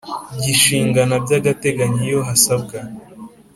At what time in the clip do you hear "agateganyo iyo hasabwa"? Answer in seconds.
1.39-2.77